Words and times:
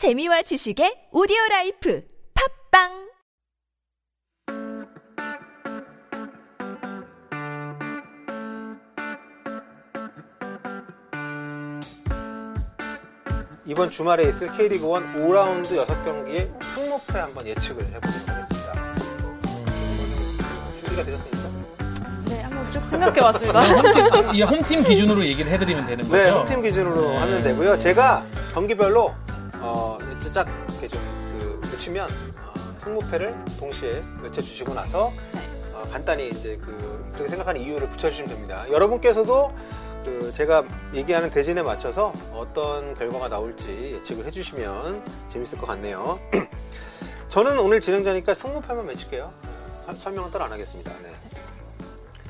재미와 0.00 0.40
지식의 0.40 1.08
오디오 1.12 1.36
라이프 1.50 2.02
팟빵 2.72 2.88
이번 13.66 13.90
주말에 13.90 14.26
있을 14.30 14.50
K리그 14.52 14.86
1 14.86 15.12
5라운드 15.12 15.86
6경기의 15.86 16.62
승무패 16.62 17.18
한번 17.18 17.46
예측을 17.46 17.84
해보도록 17.84 18.26
하겠습니다. 18.26 18.94
준비가 20.80 21.04
되셨습니까? 21.04 21.48
네, 22.24 22.40
한번 22.40 22.72
쭉 22.72 22.86
생각해봤습니다. 22.86 23.60
홈팀, 23.60 24.34
이 24.34 24.42
홈팀 24.44 24.82
기준으로 24.82 25.22
얘기를 25.26 25.52
해드리면 25.52 25.86
되는 25.86 26.08
거죠? 26.08 26.16
네, 26.16 26.30
홈팀 26.30 26.62
기준으로 26.62 27.10
네. 27.10 27.16
하면 27.18 27.42
되고요. 27.42 27.76
제가 27.76 28.24
경기별로 28.54 29.14
어, 29.60 29.98
짝 30.32 30.48
이렇게 30.68 30.88
좀그 30.88 31.60
외치면 31.72 32.08
어, 32.10 32.78
승무패를 32.78 33.44
동시에 33.58 34.02
외쳐주시고 34.22 34.74
나서 34.74 35.12
네. 35.32 35.40
어, 35.74 35.88
간단히 35.90 36.30
이제 36.30 36.58
그 36.64 37.10
그렇게 37.12 37.28
생각하는 37.28 37.60
이유를 37.60 37.88
붙여주시면 37.90 38.30
됩니다. 38.30 38.64
여러분께서도 38.70 39.52
그 40.04 40.32
제가 40.34 40.64
얘기하는 40.94 41.30
대진에 41.30 41.62
맞춰서 41.62 42.12
어떤 42.32 42.94
결과가 42.94 43.28
나올지 43.28 43.92
예측을 43.96 44.24
해주시면 44.26 45.04
재밌을 45.28 45.58
것 45.58 45.66
같네요. 45.66 46.18
저는 47.28 47.58
오늘 47.58 47.80
진행자니까 47.80 48.34
승무패만 48.34 48.86
외칠게요. 48.86 49.32
어, 49.86 49.94
설명은 49.94 50.30
따로 50.30 50.44
안 50.44 50.52
하겠습니다. 50.52 50.92
네. 51.02 51.12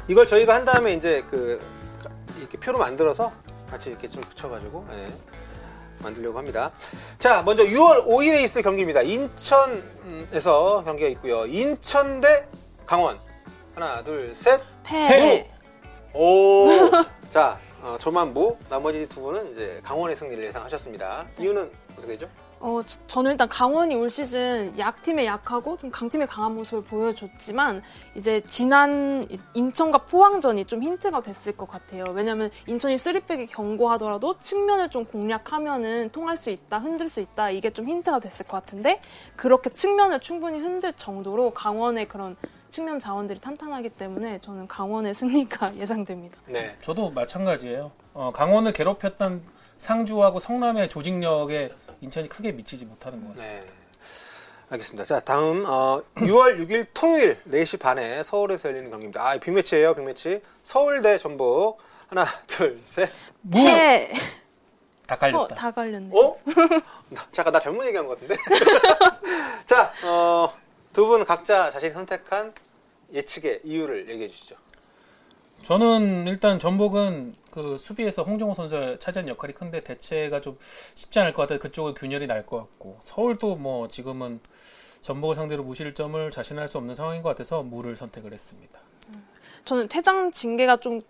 이걸 0.08 0.26
저희가 0.26 0.54
한 0.54 0.64
다음에 0.64 0.94
이제 0.94 1.24
그 1.30 1.60
이렇게 2.38 2.58
표로 2.58 2.78
만들어서 2.78 3.32
같이 3.70 3.90
이렇게 3.90 4.08
좀 4.08 4.22
붙여가지고 4.24 4.86
예, 4.92 5.12
만들려고 6.02 6.38
합니다. 6.38 6.70
자, 7.18 7.42
먼저 7.42 7.64
6월 7.64 8.06
5일에 8.06 8.42
있을 8.42 8.62
경기입니다. 8.62 9.02
인천에서 9.02 10.82
경기가 10.84 11.08
있고요. 11.10 11.46
인천 11.46 12.20
대 12.20 12.46
강원. 12.86 13.18
하나, 13.74 14.02
둘, 14.02 14.34
셋. 14.34 14.60
패. 14.84 15.50
오. 16.12 16.68
자, 17.30 17.58
어, 17.82 17.96
조만부. 17.98 18.56
나머지 18.68 19.08
두 19.08 19.20
분은 19.22 19.52
이제 19.52 19.80
강원의 19.84 20.16
승리를 20.16 20.44
예상하셨습니다. 20.44 21.26
이유는 21.38 21.70
어떻게 21.92 22.08
되죠? 22.08 22.28
어, 22.62 22.82
저- 22.84 22.98
저는 23.06 23.30
일단 23.32 23.48
강원이 23.48 23.94
올 23.94 24.10
시즌 24.10 24.78
약팀에 24.78 25.24
약하고 25.24 25.78
좀 25.78 25.90
강팀에 25.90 26.26
강한 26.26 26.54
모습을 26.54 26.84
보여줬지만 26.84 27.82
이제 28.14 28.40
지난 28.42 29.24
인천과 29.54 30.04
포항전이 30.04 30.66
좀 30.66 30.82
힌트가 30.82 31.22
됐을 31.22 31.56
것 31.56 31.66
같아요. 31.66 32.04
왜냐면 32.12 32.50
인천이 32.66 32.98
쓰리백이 32.98 33.46
경고하더라도 33.46 34.36
측면을 34.38 34.90
좀 34.90 35.06
공략하면은 35.06 36.10
통할 36.10 36.36
수 36.36 36.50
있다, 36.50 36.78
흔들 36.78 37.08
수 37.08 37.20
있다 37.20 37.48
이게 37.50 37.70
좀 37.70 37.88
힌트가 37.88 38.18
됐을 38.18 38.46
것 38.46 38.58
같은데 38.58 39.00
그렇게 39.36 39.70
측면을 39.70 40.20
충분히 40.20 40.60
흔들 40.60 40.92
정도로 40.92 41.52
강원의 41.52 42.08
그런 42.08 42.36
측면 42.68 42.98
자원들이 42.98 43.40
탄탄하기 43.40 43.88
때문에 43.90 44.38
저는 44.42 44.68
강원의 44.68 45.14
승리가 45.14 45.76
예상됩니다. 45.80 46.38
네. 46.46 46.76
저도 46.82 47.08
마찬가지예요. 47.10 47.90
어, 48.12 48.30
강원을 48.34 48.74
괴롭혔던 48.74 49.42
상주하고 49.78 50.38
성남의 50.40 50.90
조직력에 50.90 51.72
인천이 52.00 52.28
크게 52.28 52.52
미치지 52.52 52.84
못하는 52.84 53.24
것 53.26 53.36
같습니다. 53.36 53.64
네. 53.64 53.70
알겠습니다. 54.70 55.04
자, 55.04 55.20
다음, 55.20 55.64
어, 55.66 56.00
6월 56.16 56.58
6일 56.60 56.86
토요일 56.94 57.38
4시 57.44 57.80
반에 57.80 58.22
서울에서 58.22 58.68
열리는 58.68 58.88
경기입니다. 58.90 59.28
아, 59.28 59.36
빅매치예요 59.36 59.94
빅매치. 59.94 60.40
서울 60.62 61.02
대 61.02 61.18
전북. 61.18 61.78
하나, 62.08 62.24
둘, 62.46 62.80
셋. 62.84 63.10
패. 63.52 64.12
다 65.06 65.16
어, 65.16 65.18
갈렸다. 65.18 65.54
다 65.56 65.70
갈렸네. 65.72 66.10
어? 66.16 66.40
나- 67.10 67.26
잠깐, 67.32 67.52
나 67.52 67.58
잘못 67.60 67.84
얘기한 67.86 68.06
것 68.06 68.18
같은데? 68.20 68.36
자, 69.66 69.92
어, 70.04 70.52
두 70.92 71.06
분 71.08 71.24
각자 71.24 71.70
자신이 71.70 71.90
선택한 71.92 72.52
예측의 73.12 73.60
이유를 73.64 74.08
얘기해 74.08 74.28
주시죠. 74.28 74.54
저는 75.62 76.26
일단 76.26 76.58
전북은 76.58 77.34
그 77.50 77.76
수비에서 77.78 78.22
홍정호 78.22 78.54
선수가 78.54 78.98
차지한 78.98 79.28
역할이 79.28 79.52
큰데 79.52 79.82
대체가 79.82 80.40
좀 80.40 80.58
쉽지 80.94 81.18
않을 81.20 81.32
것 81.32 81.42
같아요. 81.42 81.58
그쪽은 81.58 81.94
균열이 81.94 82.26
날 82.26 82.44
것 82.46 82.56
같고 82.58 82.98
서울도 83.02 83.56
뭐 83.56 83.88
지금은 83.88 84.40
전북을 85.02 85.34
상대로 85.34 85.62
무실점을 85.62 86.30
자신할 86.30 86.68
수 86.68 86.78
없는 86.78 86.94
상황인 86.94 87.22
것 87.22 87.28
같아서 87.30 87.62
무를 87.62 87.96
선택을 87.96 88.32
했습니다. 88.32 88.80
저는 89.64 89.88
퇴장 89.88 90.30
징계가 90.30 90.78
좀 90.78 91.00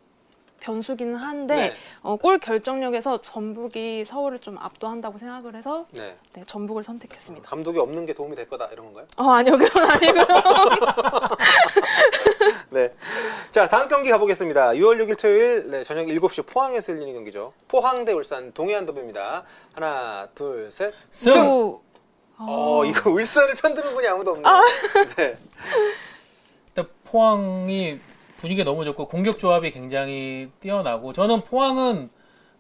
변수기는 0.71 1.15
한데 1.17 1.57
네. 1.57 1.75
어, 2.03 2.17
골 2.17 2.39
결정력에서 2.39 3.21
전북이 3.21 4.05
서울을 4.05 4.39
좀 4.39 4.57
압도한다고 4.59 5.19
생각을 5.19 5.57
해서 5.57 5.87
네. 5.93 6.17
네, 6.33 6.45
전북을 6.47 6.83
선택했습니다. 6.85 7.49
감독이 7.49 7.79
없는 7.79 8.07
게 8.07 8.13
도움이 8.13 8.37
될 8.37 8.49
거다, 8.49 8.69
이런 8.73 8.87
건가요? 8.87 9.05
어 9.17 9.31
아니요 9.31 9.57
그건 9.57 9.91
아니고요. 9.91 10.25
네. 12.71 12.89
자, 13.51 13.69
다음 13.69 13.89
경기 13.89 14.11
가보겠습니다. 14.11 14.71
6월 14.75 15.05
6일 15.05 15.21
토요일 15.21 15.71
네, 15.71 15.83
저녁 15.83 16.07
7시 16.07 16.47
포항에서 16.47 16.93
열리는 16.93 17.13
경기죠. 17.15 17.53
포항 17.67 18.05
대 18.05 18.13
울산 18.13 18.53
동해안 18.53 18.87
더비입니다. 18.87 19.43
하나, 19.75 20.29
둘, 20.35 20.71
셋. 20.71 20.95
승! 21.11 21.35
수. 21.35 21.83
어, 22.39 22.85
이거 22.85 23.11
울산을 23.11 23.55
편드는 23.57 23.93
분이 23.93 24.07
아무도 24.07 24.31
없네요. 24.33 24.55
네. 25.17 25.37
일단 26.69 26.89
포항이 27.05 27.99
분위기가 28.41 28.65
너무 28.65 28.85
좋고 28.85 29.07
공격 29.07 29.39
조합이 29.39 29.71
굉장히 29.71 30.51
뛰어나고 30.61 31.13
저는 31.13 31.43
포항은 31.45 32.09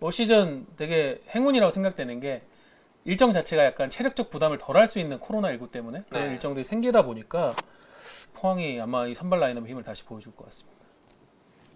올 0.01 0.13
시즌 0.13 0.67
되게 0.77 1.21
행운이라고 1.35 1.71
생각되는 1.71 2.21
게 2.21 2.43
일정 3.05 3.33
자체가 3.33 3.65
약간 3.65 3.89
체력적 3.89 4.29
부담을 4.31 4.59
덜 4.59 4.77
할 4.77 4.87
수 4.87 4.99
있는 4.99 5.19
코로나19 5.19 5.71
때문에 5.71 6.05
그런 6.11 6.27
네. 6.27 6.33
일정들이 6.35 6.65
생기다 6.65 7.03
보니까 7.03 7.55
포항이 8.35 8.81
아마 8.81 9.07
이 9.07 9.15
선발 9.15 9.41
라인업 9.41 9.67
힘을 9.67 9.83
다시 9.83 10.05
보여줄 10.05 10.35
것 10.37 10.45
같습니다. 10.45 10.79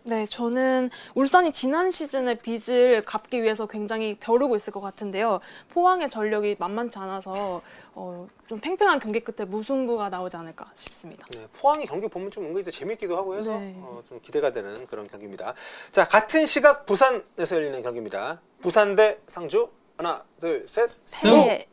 네 0.06 0.26
저는 0.26 0.90
울산이 1.14 1.50
지난 1.50 1.90
시즌의 1.90 2.38
빚을 2.40 3.04
갚기 3.06 3.42
위해서 3.42 3.66
굉장히 3.66 4.18
벼르고 4.20 4.54
있을 4.54 4.70
것 4.70 4.80
같은데요. 4.82 5.40
포항의 5.70 6.10
전력이 6.10 6.56
만만치 6.58 6.98
않아서 6.98 7.62
어, 7.94 8.28
좀 8.46 8.60
팽팽한 8.60 8.98
경기 9.00 9.20
끝에 9.20 9.46
무승부가 9.48 10.10
나오지 10.10 10.36
않을까 10.36 10.70
싶습니다. 10.74 11.26
네, 11.32 11.46
포항이 11.54 11.86
경기 11.86 12.06
보면 12.06 12.30
좀 12.30 12.44
은근히 12.44 12.64
또 12.64 12.70
재밌기도 12.70 13.16
하고 13.16 13.34
해서 13.34 13.58
네. 13.58 13.74
어, 13.78 14.02
좀 14.06 14.20
기대가 14.20 14.52
되는 14.52 14.86
그런 14.86 15.08
경기입니다. 15.08 15.54
자, 15.90 16.06
같은 16.06 16.44
시각 16.44 16.84
부산에서 16.84 17.56
열리는 17.56 17.82
경기입니다. 17.82 18.42
부산 18.60 18.94
대 18.94 19.18
상주. 19.26 19.70
하나, 19.96 20.22
둘, 20.40 20.66
셋. 20.68 20.90
승! 21.06 21.30
패. 21.30 21.66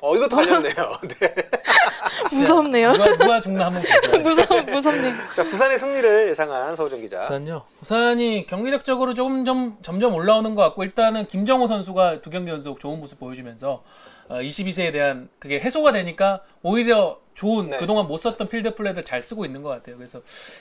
어, 0.00 0.16
이것도 0.16 0.36
갈렸네요. 0.36 0.74
네. 1.20 1.34
무섭네요. 2.32 2.92
누가, 2.92 3.12
누가 3.12 3.40
죽나 3.40 3.66
한번. 3.66 3.82
무섭 4.22 4.70
무섭네요. 4.70 5.12
자, 5.34 5.44
부산의 5.44 5.78
승리를 5.78 6.28
예상한 6.30 6.76
서우정 6.76 7.00
기자. 7.00 7.22
부산요. 7.22 7.64
부산이 7.78 8.46
경기력적으로 8.46 9.14
조금 9.14 9.44
점, 9.44 9.78
점점 9.82 10.14
올라오는 10.14 10.54
것 10.54 10.62
같고 10.62 10.84
일단은 10.84 11.26
김정호 11.26 11.66
선수가 11.66 12.22
두 12.22 12.30
경기 12.30 12.50
연속 12.50 12.80
좋은 12.80 13.00
모습 13.00 13.18
보여주면서 13.18 13.82
어, 14.28 14.34
22세에 14.36 14.92
대한 14.92 15.28
그게 15.38 15.58
해소가 15.58 15.92
되니까 15.92 16.42
오히려 16.62 17.18
좋은 17.34 17.68
네. 17.68 17.78
그동안 17.78 18.06
못 18.06 18.18
썼던 18.18 18.48
필드 18.48 18.74
플레이를 18.74 19.04
잘 19.04 19.22
쓰고 19.22 19.44
있는 19.44 19.62
것 19.62 19.70
같아요. 19.70 19.96
그래서 19.96 20.20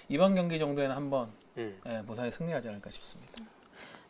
이번 0.09 0.35
경기 0.35 0.57
정도에는 0.57 0.95
한번 0.95 1.29
음. 1.57 1.79
예, 1.87 2.01
부산이 2.05 2.31
승리하지 2.31 2.69
않을까 2.69 2.89
싶습니다. 2.89 3.33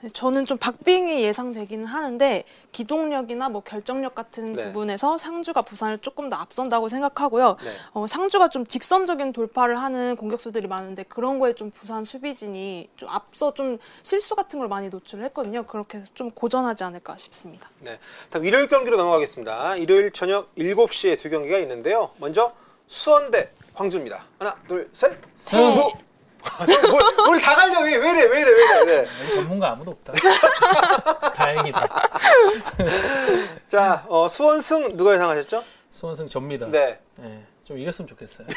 네, 0.01 0.09
저는 0.09 0.45
좀 0.45 0.57
박빙이 0.59 1.23
예상되기는 1.23 1.85
하는데 1.85 2.43
기동력이나 2.71 3.49
뭐 3.49 3.61
결정력 3.63 4.13
같은 4.13 4.51
네. 4.51 4.65
부분에서 4.65 5.17
상주가 5.17 5.63
부산을 5.63 5.97
조금 5.99 6.29
더 6.29 6.35
앞선다고 6.35 6.87
생각하고요. 6.87 7.57
네. 7.63 7.71
어, 7.93 8.05
상주가 8.05 8.47
좀 8.47 8.65
직선적인 8.65 9.33
돌파를 9.33 9.79
하는 9.81 10.15
공격수들이 10.15 10.67
많은데 10.67 11.03
그런 11.03 11.39
거에 11.39 11.53
좀 11.53 11.71
부산 11.71 12.03
수비진이 12.03 12.89
좀 12.95 13.09
앞서 13.09 13.53
좀 13.55 13.79
실수 14.03 14.35
같은 14.35 14.59
걸 14.59 14.67
많이 14.67 14.89
노출을 14.89 15.25
했거든요. 15.25 15.65
그렇게 15.65 15.97
해서 15.97 16.07
좀 16.13 16.29
고전하지 16.29 16.83
않을까 16.83 17.17
싶습니다. 17.17 17.69
네. 17.79 17.97
다음 18.29 18.45
일요일 18.45 18.67
경기로 18.67 18.97
넘어가겠습니다. 18.97 19.77
일요일 19.77 20.11
저녁 20.11 20.53
7시에 20.55 21.17
두 21.17 21.29
경기가 21.31 21.57
있는데요. 21.57 22.11
먼저 22.17 22.53
수원 22.85 23.31
대 23.31 23.49
광주입니다. 23.73 24.25
하나, 24.37 24.55
둘, 24.67 24.89
셋. 24.93 25.17
승! 25.37 26.06
네. 26.65 26.87
뭘다 27.25 27.55
갈려. 27.55 27.79
왜, 27.81 27.95
왜 27.97 28.11
이래, 28.11 28.23
왜 28.25 28.41
이래, 28.41 28.51
왜 28.51 28.63
이래. 28.63 28.85
네. 28.85 29.07
여기 29.23 29.31
전문가 29.31 29.71
아무도 29.71 29.91
없다. 29.91 30.13
다행이다. 31.33 31.87
자, 33.67 34.05
어, 34.07 34.27
수원 34.27 34.61
승 34.61 34.95
누가 34.97 35.13
예상하셨죠? 35.13 35.63
수원승 35.89 36.27
접니다. 36.29 36.67
네. 36.67 36.99
예, 37.21 37.43
좀 37.63 37.77
이겼으면 37.77 38.07
좋겠어요. 38.07 38.47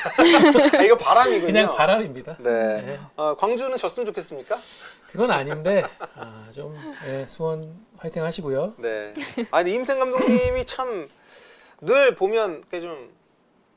아, 0.79 0.83
이거 0.83 0.97
바람이군요. 0.99 1.47
그냥 1.47 1.75
바람입니다. 1.75 2.37
네. 2.41 2.83
네. 2.83 3.01
어, 3.17 3.35
광주는 3.37 3.77
졌으면 3.77 4.07
좋겠습니까? 4.07 4.59
그건 5.11 5.31
아닌데 5.31 5.85
아, 6.17 6.47
좀 6.55 6.77
예, 7.07 7.27
수원 7.29 7.75
화이팅 7.99 8.25
하시고요. 8.25 8.75
네. 8.79 9.13
아니 9.51 9.73
임생 9.73 9.99
감독님이 9.99 10.65
참 10.65 11.09
늘 11.83 12.15
보면 12.15 12.63
이 12.73 12.79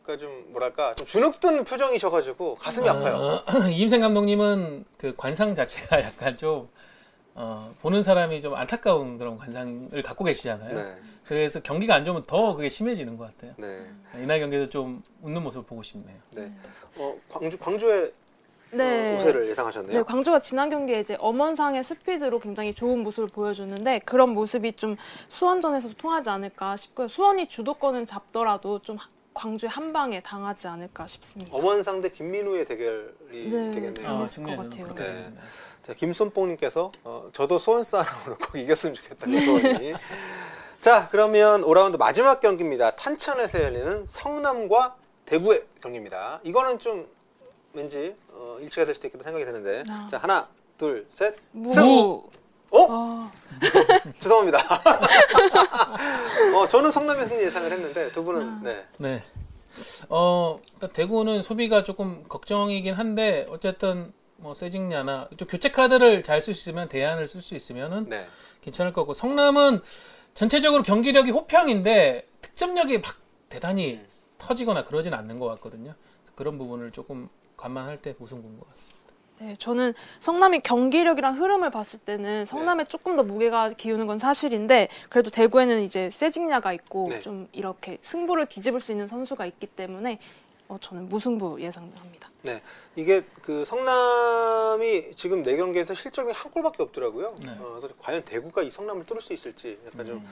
렇게 0.03 0.17
좀, 0.17 0.29
그좀 0.39 0.45
뭐랄까 0.51 0.93
좀 0.95 1.07
주눅든 1.07 1.63
표정이셔가지고 1.63 2.55
가슴이 2.55 2.87
아파요. 2.87 3.15
어, 3.15 3.43
이임생 3.69 4.01
감독님은 4.01 4.85
그 4.97 5.13
관상 5.15 5.55
자체가 5.55 6.01
약간 6.03 6.37
좀 6.37 6.69
어, 7.35 7.73
보는 7.81 8.03
사람이 8.03 8.41
좀 8.41 8.53
안타까운 8.53 9.17
그런 9.17 9.37
관상을 9.37 10.03
갖고 10.03 10.23
계시잖아요. 10.23 10.75
네. 10.75 10.95
그래서 11.25 11.59
경기가 11.61 11.95
안 11.95 12.05
좋으면 12.05 12.25
더 12.27 12.53
그게 12.53 12.69
심해지는 12.69 13.17
것 13.17 13.25
같아요. 13.35 13.53
네. 13.57 13.89
이날 14.21 14.39
경기에서 14.39 14.69
좀 14.69 15.01
웃는 15.23 15.41
모습을 15.41 15.65
보고 15.65 15.81
싶네요. 15.81 16.17
네. 16.35 16.51
어, 16.97 17.15
광주 17.29 17.57
광주의 17.57 18.11
네. 18.71 19.11
어, 19.11 19.15
우세를 19.15 19.47
예상하셨네요. 19.49 19.97
네, 19.99 20.03
광주가 20.03 20.39
지난 20.39 20.69
경기에 20.69 20.99
이제 20.99 21.15
엄원상의 21.19 21.83
스피드로 21.83 22.39
굉장히 22.39 22.73
좋은 22.73 22.99
모습을 23.03 23.29
보여줬는데 23.29 23.99
그런 23.99 24.31
모습이 24.31 24.73
좀 24.73 24.95
수원전에서도 25.27 25.95
통하지 25.95 26.29
않을까 26.29 26.75
싶고요. 26.75 27.07
수원이 27.07 27.47
주도권은 27.47 28.05
잡더라도 28.05 28.79
좀 28.79 28.97
하- 28.97 29.07
광주의 29.33 29.69
한 29.69 29.93
방에 29.93 30.21
당하지 30.21 30.67
않을까 30.67 31.07
싶습니다. 31.07 31.55
엄원상 31.55 32.01
대 32.01 32.09
김민우의 32.09 32.65
대결이 32.65 33.49
네. 33.51 33.71
되겠네요. 33.71 34.07
아, 34.07 34.13
어, 34.13 34.25
재밌을 34.25 34.43
것 34.43 34.57
같아요. 34.57 34.83
그렇게 34.85 35.03
네. 35.03 35.07
되겠네요. 35.07 35.41
자, 35.83 35.93
김손뽕님께서 35.93 36.91
어, 37.03 37.29
저도 37.33 37.57
수원 37.57 37.83
사람으로 37.83 38.37
꼭 38.37 38.57
이겼으면 38.57 38.95
좋겠다는 38.95 39.39
소원이. 39.41 39.93
자, 40.79 41.07
그러면 41.11 41.61
5라운드 41.61 41.97
마지막 41.97 42.39
경기입니다. 42.39 42.91
탄천에서 42.95 43.61
열리는 43.63 44.05
성남과 44.05 44.95
대구의 45.25 45.65
경기입니다. 45.81 46.39
이거는 46.43 46.79
좀 46.79 47.07
왠지 47.73 48.15
어, 48.29 48.57
일치가 48.61 48.85
될 48.85 48.93
수도 48.93 49.07
있겠다 49.07 49.23
생각이 49.23 49.45
드는데. 49.45 49.83
아. 49.89 50.07
자, 50.09 50.17
하나, 50.17 50.47
둘, 50.77 51.07
셋. 51.09 51.35
무. 51.51 52.23
어? 52.73 52.87
아, 52.89 53.31
죄송합니다. 54.19 54.57
어, 56.55 56.67
저는 56.67 56.89
성남의 56.89 57.27
승리 57.27 57.43
예상을 57.43 57.71
했는데 57.71 58.11
두 58.11 58.23
분은 58.23 58.63
네. 58.63 58.85
네. 58.97 59.23
어, 60.09 60.59
일단 60.73 60.91
대구는 60.91 61.43
수비가 61.43 61.83
조금 61.83 62.23
걱정이긴 62.27 62.95
한데 62.95 63.45
어쨌든 63.49 64.11
뭐 64.37 64.55
세징야나 64.55 65.29
좀 65.37 65.47
교체 65.47 65.69
카드를 65.69 66.23
잘 66.23 66.41
쓸 66.41 66.55
수 66.55 66.69
있으면 66.69 66.89
대안을 66.89 67.27
쓸 67.27 67.41
수 67.41 67.55
있으면은 67.55 68.09
네. 68.09 68.27
괜찮을 68.61 68.91
거고 68.91 69.13
성남은 69.13 69.81
전체적으로 70.33 70.81
경기력이 70.81 71.29
호평인데 71.29 72.27
득점력이 72.41 72.99
막 72.99 73.15
대단히 73.49 73.95
음. 73.95 74.07
터지거나 74.39 74.85
그러진 74.85 75.13
않는 75.13 75.37
것 75.37 75.45
같거든요. 75.47 75.93
그런 76.33 76.57
부분을 76.57 76.91
조금 76.91 77.29
감안할 77.55 78.01
때 78.01 78.15
무승부인 78.17 78.59
것 78.59 78.67
같습니다. 78.69 79.02
네, 79.43 79.55
저는 79.57 79.93
성남이 80.21 80.61
경기력이랑 80.61 81.37
흐름을 81.37 81.69
봤을 81.69 81.99
때는 81.99 82.45
성남에 82.45 82.85
조금 82.85 83.17
더 83.17 83.23
무게가 83.23 83.69
기우는 83.69 84.07
건 84.07 84.17
사실인데 84.17 84.87
그래도 85.09 85.29
대구에는 85.29 85.81
이제 85.81 86.09
세징야가 86.09 86.71
있고 86.71 87.09
네. 87.09 87.19
좀 87.19 87.49
이렇게 87.51 87.97
승부를 88.01 88.45
뒤집을 88.45 88.79
수 88.79 88.93
있는 88.93 89.05
선수가 89.05 89.45
있기 89.47 89.67
때문에 89.67 90.19
어, 90.69 90.77
저는 90.79 91.09
무승부 91.09 91.59
예상합니다. 91.59 92.29
네. 92.43 92.61
이게 92.95 93.21
그 93.41 93.65
성남이 93.65 95.11
지금 95.13 95.43
네 95.43 95.57
경기에서 95.57 95.93
실점이 95.93 96.31
한 96.31 96.49
골밖에 96.49 96.81
없더라고요. 96.81 97.35
네. 97.43 97.51
어, 97.59 97.79
그래서 97.81 97.95
과연 97.99 98.23
대구가 98.23 98.63
이 98.63 98.69
성남을 98.69 99.05
뚫을 99.05 99.21
수 99.21 99.33
있을지 99.33 99.77
약간 99.85 100.05
좀 100.05 100.17
음. 100.19 100.27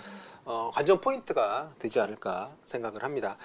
어, 0.46 0.72
관전 0.74 1.02
포인트가 1.02 1.70
되지 1.80 2.00
않을까 2.00 2.50
생각을 2.64 3.04
합니다. 3.04 3.36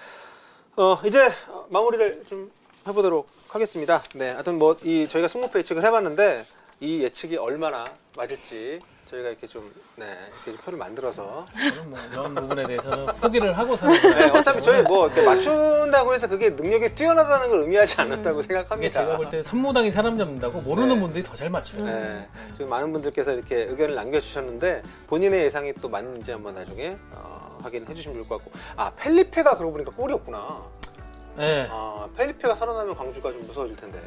어, 0.77 0.97
이제 1.05 1.27
어, 1.49 1.67
마무리를 1.69 2.23
좀 2.29 2.49
해보도록 2.87 3.27
하겠습니다. 3.49 4.01
네, 4.13 4.31
하여튼 4.31 4.57
뭐 4.57 4.75
이 4.83 5.07
저희가 5.07 5.27
승부패 5.27 5.59
예측을 5.59 5.83
해봤는데 5.83 6.45
이 6.79 7.03
예측이 7.03 7.37
얼마나 7.37 7.83
맞을지 8.15 8.79
저희가 9.09 9.29
이렇게 9.29 9.47
좀 9.47 9.73
네, 9.95 10.05
이렇게 10.05 10.51
좀 10.51 10.57
표를 10.65 10.77
만들어서 10.77 11.45
저는 11.57 11.89
뭐 11.89 11.97
이런 12.11 12.35
부분에 12.35 12.63
대해서는 12.65 13.05
포기를 13.21 13.57
하고 13.57 13.75
사는 13.75 13.93
네, 13.95 14.11
거예요. 14.13 14.33
어차피 14.33 14.61
저희 14.61 14.81
뭐 14.83 15.07
이렇게 15.07 15.21
맞춘다고 15.23 16.13
해서 16.13 16.27
그게 16.27 16.49
능력이 16.49 16.93
뛰어나다는 16.93 17.49
걸 17.49 17.59
의미하지 17.59 17.99
않는다고 18.01 18.41
이게 18.41 18.47
생각합니다. 18.53 18.99
제가 19.01 19.15
볼 19.17 19.29
때 19.31 19.41
선무당이 19.41 19.89
사람 19.91 20.17
잡는다고 20.17 20.59
모르는 20.61 20.95
네. 20.95 21.01
분들이 21.01 21.23
더 21.23 21.33
잘 21.33 21.49
맞춰요. 21.49 21.85
네, 21.85 22.27
지금 22.53 22.69
많은 22.69 22.91
분들께서 22.91 23.31
이렇게 23.33 23.63
의견을 23.63 23.95
남겨주셨는데 23.95 24.83
본인의 25.07 25.45
예상이 25.45 25.73
또 25.81 25.87
맞는지 25.89 26.31
한번 26.31 26.55
나중에 26.55 26.97
어, 27.13 27.59
확인해 27.63 27.91
주시면 27.93 28.17
좋을 28.17 28.27
것 28.27 28.43
같고 28.43 28.51
아 28.75 28.91
펠리페가 28.97 29.55
그러고 29.57 29.71
보니까 29.71 29.91
골이었구나 29.91 30.63
네. 31.37 31.67
아 31.69 32.07
펠리페가 32.17 32.55
살아나면 32.55 32.95
광주가 32.95 33.31
좀 33.31 33.45
무서워질 33.45 33.75
텐데 33.77 34.01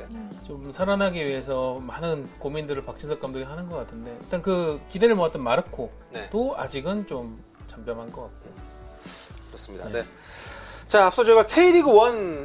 좀 0.44 0.72
살아나기 0.72 1.24
위해서 1.24 1.78
많은 1.80 2.28
고민들을 2.40 2.84
박진석 2.84 3.20
감독이 3.20 3.44
하는 3.44 3.68
것 3.68 3.76
같은데 3.76 4.16
일단 4.20 4.42
그 4.42 4.80
기대를 4.90 5.14
모았던 5.14 5.42
마르코도 5.42 5.90
네 6.10 6.28
아직은 6.56 7.06
좀 7.06 7.42
잠잠한 7.68 8.10
것 8.10 8.22
같고 8.22 8.50
그렇습니다 9.46 9.86
네. 9.86 10.02
네. 10.02 10.04
자 10.86 11.06
앞서 11.06 11.22
저희가 11.22 11.46
K리그 11.46 11.88
1 11.88 11.96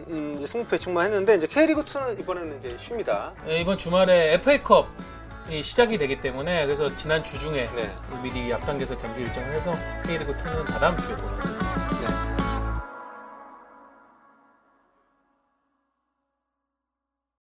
음, 0.08 0.38
승부패 0.38 0.76
예측만 0.76 1.08
했는데 1.08 1.36
이제 1.36 1.48
K리그 1.48 1.84
2는 1.84 2.20
이번에는 2.20 2.60
이제 2.60 2.78
쉽니다 2.80 3.34
네, 3.44 3.62
이번 3.62 3.80
주말에 3.80 4.36
FA컵이 4.36 5.64
시작이 5.64 5.98
되기 5.98 6.22
때문에 6.22 6.64
그래서 6.68 6.96
지난 6.96 7.24
주 7.24 7.40
중에 7.40 7.72
네. 7.76 7.92
미리 8.22 8.54
앞당겨서 8.54 9.00
경기 9.00 9.22
일정을 9.22 9.52
해서 9.52 9.74
K리그 10.06 10.32
2는 10.34 10.68
다다음 10.68 10.96
주에 10.98 11.16
보는 11.16 11.40
네. 11.40 11.65